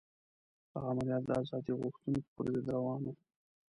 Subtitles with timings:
[0.71, 3.13] دغه عملیات د ازادي غوښتونکو پر ضد روان وو.